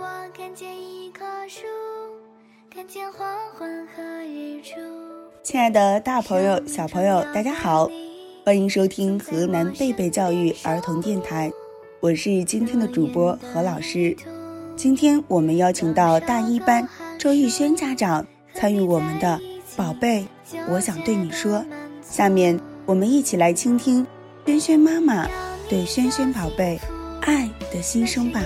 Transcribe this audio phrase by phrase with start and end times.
[0.00, 1.66] 我看见一棵树，
[2.72, 4.76] 看见黄昏和日出
[5.42, 7.90] 亲爱的，大朋友、小朋友，大家好，
[8.44, 11.50] 欢迎收听河南贝贝教育儿童电台，
[11.98, 14.16] 我是今天的主播何老师。
[14.76, 18.24] 今天我们邀请到大一班周玉轩家长
[18.54, 19.40] 参与我们的
[19.76, 20.24] “宝贝，
[20.68, 21.64] 我想对你说”。
[22.08, 24.06] 下面我们一起来倾听
[24.46, 25.26] 轩轩妈妈
[25.68, 26.78] 对轩轩宝贝
[27.22, 28.40] 爱的心声吧。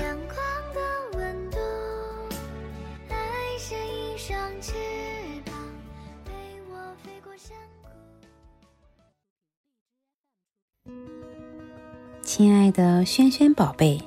[12.35, 14.01] 亲爱的轩轩宝贝，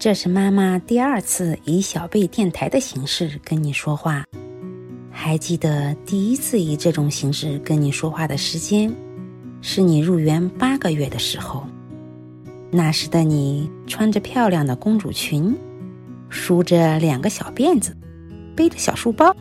[0.00, 4.24] 这是妈妈第二次以小贝电台的形式跟你说话。
[5.08, 8.92] 还记得第一次以这种形式跟你说话的时间，
[9.62, 11.64] 是你入园八个月的时候。
[12.68, 15.56] 那时的你穿着漂亮的公主裙，
[16.28, 17.96] 梳着两个小辫子，
[18.56, 19.32] 背着小书包，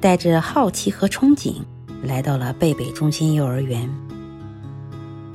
[0.00, 1.62] 带着好奇和憧憬，
[2.02, 3.88] 来到了贝贝中心幼儿园。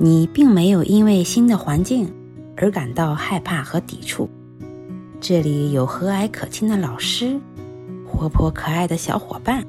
[0.04, 2.12] 你并没有因为新的环境
[2.56, 4.28] 而感到害怕和抵触，
[5.20, 7.40] 这里有和蔼可亲的老师，
[8.04, 9.64] 活泼可爱的小伙伴，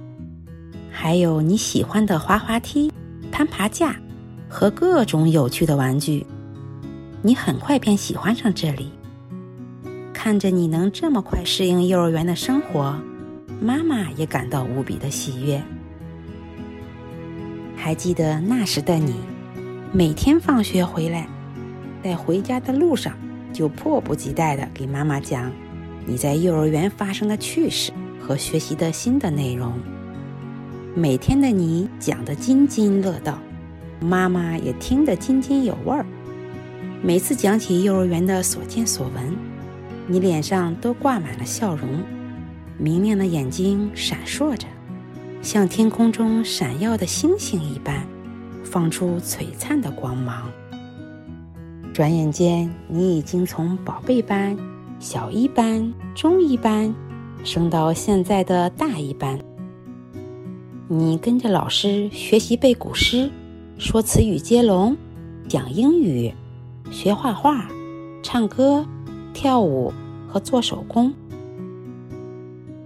[0.89, 2.91] 还有你喜欢的滑滑梯、
[3.31, 3.95] 攀爬架
[4.49, 6.25] 和各种有趣的玩具。
[7.21, 8.91] 你很快便喜欢上这里。
[10.13, 12.99] 看着你能这么快适应幼儿园的生活，
[13.61, 15.61] 妈妈也感到无比的喜悦。
[17.75, 19.13] 还记得那时的你？
[19.95, 21.27] 每天放学回来，
[22.03, 23.13] 在回家的路上
[23.53, 25.51] 就迫不及待地给妈妈讲
[26.07, 29.71] 你在幼儿园发生的趣事和学习的新的内容。
[30.95, 33.37] 每天的你讲得津津乐道，
[33.99, 36.03] 妈妈也听得津津有味儿。
[37.03, 39.37] 每次讲起幼儿园的所见所闻，
[40.07, 41.87] 你脸上都挂满了笑容，
[42.79, 44.65] 明亮的眼睛闪烁着，
[45.43, 48.03] 像天空中闪耀的星星一般。
[48.63, 50.49] 放出璀璨的光芒。
[51.93, 54.57] 转眼间，你已经从宝贝班、
[54.99, 56.93] 小一班、中一班，
[57.43, 59.39] 升到现在的大一班。
[60.87, 63.29] 你跟着老师学习背古诗、
[63.77, 64.97] 说词语接龙、
[65.47, 66.33] 讲英语、
[66.89, 67.67] 学画画、
[68.23, 68.85] 唱歌、
[69.33, 69.93] 跳舞
[70.27, 71.13] 和做手工，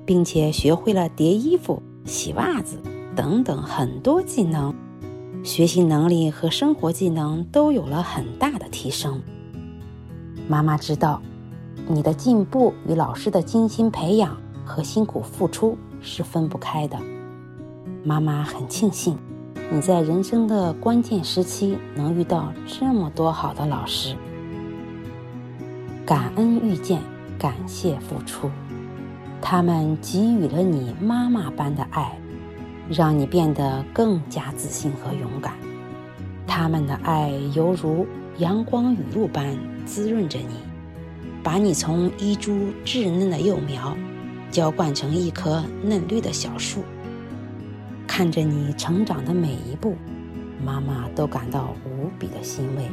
[0.05, 2.77] 并且学会了叠衣服、洗袜子
[3.15, 4.73] 等等很多技能。
[5.47, 9.21] 学习能力和生活技能都有了很大的提升。
[10.45, 11.21] 妈妈知道，
[11.87, 14.35] 你的进步与老师的精心培养
[14.65, 16.99] 和辛苦付出是分不开的。
[18.03, 19.17] 妈妈很庆幸，
[19.71, 24.17] 你在人生的关键时期能遇到这么多好的老师。
[26.05, 27.01] 感恩遇见，
[27.39, 28.51] 感谢付出，
[29.41, 32.19] 他们给予了你妈妈般的爱。
[32.89, 35.53] 让你变得更加自信和勇敢，
[36.45, 40.55] 他们的爱犹如阳光雨露般滋润着你，
[41.43, 43.95] 把你从一株稚嫩的幼苗
[44.49, 46.83] 浇灌成一棵嫩绿的小树。
[48.07, 49.95] 看着你成长的每一步，
[50.63, 52.83] 妈妈都感到无比的欣慰。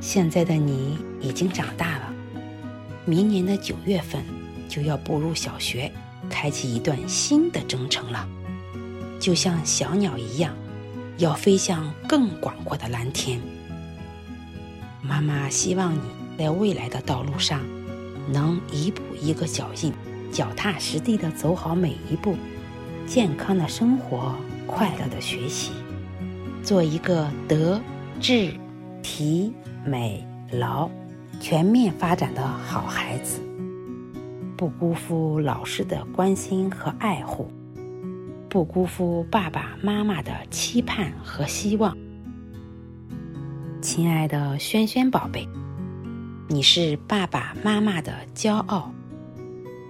[0.00, 2.12] 现在的你已经长大了，
[3.04, 4.22] 明年的九月份
[4.68, 5.90] 就要步入小学。
[6.28, 8.28] 开启一段新的征程了，
[9.18, 10.54] 就像小鸟一样，
[11.18, 13.40] 要飞向更广阔的蓝天。
[15.02, 16.00] 妈妈希望你
[16.36, 17.60] 在未来的道路上，
[18.30, 19.92] 能一步一个脚印，
[20.30, 22.36] 脚踏实地的走好每一步，
[23.06, 24.34] 健康的生活，
[24.66, 25.72] 快乐的学习，
[26.62, 27.80] 做一个德、
[28.20, 28.52] 智、
[29.02, 29.52] 体、
[29.84, 30.90] 美、劳
[31.40, 33.40] 全面发展的好孩子。
[34.58, 37.48] 不辜负老师的关心和爱护，
[38.50, 41.96] 不辜负爸爸妈妈的期盼和希望。
[43.80, 45.48] 亲爱的轩轩宝贝，
[46.48, 48.92] 你是爸爸妈妈的骄傲，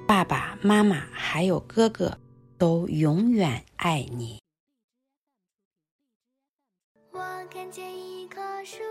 [0.07, 2.19] 爸爸妈妈还有哥哥
[2.59, 4.39] 都永远爱你。
[7.11, 7.19] 我
[7.51, 8.83] 看见一棵树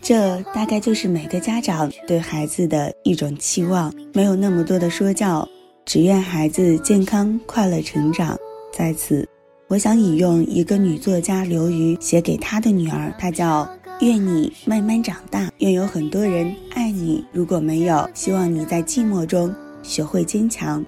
[0.00, 5.46] 这大概就是每个家长对孩子的一种期望，没有那么多的说教，
[5.84, 8.36] 只愿孩子健康快乐成长。
[8.72, 9.28] 在此，
[9.68, 13.68] 我想引用一个女作家刘瑜写给她的女儿，她叫。
[14.00, 17.24] 愿你慢慢长大，愿有很多人爱你。
[17.32, 19.52] 如果没有，希望你在寂寞中
[19.82, 20.86] 学会坚强。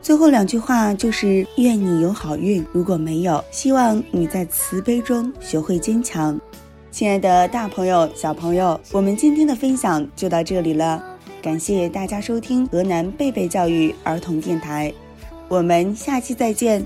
[0.00, 2.64] 最后两句话就是愿你有好运。
[2.72, 6.40] 如果没有，希望你在慈悲中学会坚强。
[6.90, 11.02] 亲爱的大朋友、小朋友，我们今天的分享就到这里了，
[11.42, 14.92] 感谢大家收听河南贝贝教育儿童电台，
[15.48, 16.84] 我们下期再见。